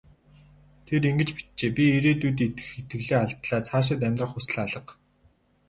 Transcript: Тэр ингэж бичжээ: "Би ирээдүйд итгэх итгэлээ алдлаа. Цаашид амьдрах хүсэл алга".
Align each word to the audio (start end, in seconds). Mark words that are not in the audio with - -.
Тэр 0.85 1.01
ингэж 1.09 1.29
бичжээ: 1.37 1.69
"Би 1.75 1.83
ирээдүйд 1.97 2.37
итгэх 2.45 2.69
итгэлээ 2.79 3.19
алдлаа. 3.23 3.61
Цаашид 3.67 4.01
амьдрах 4.07 4.31
хүсэл 4.33 4.57
алга". 4.63 4.93